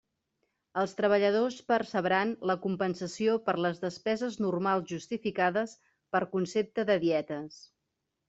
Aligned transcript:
Els 0.83 0.93
treballadors 0.99 1.57
percebran 1.71 2.31
la 2.51 2.55
compensació 2.63 3.35
per 3.49 3.55
les 3.65 3.83
despeses 3.83 4.39
normals 4.45 4.89
justificades 4.95 5.75
per 6.17 6.23
concepte 6.35 6.87
de 6.91 6.97
dietes. 7.05 7.63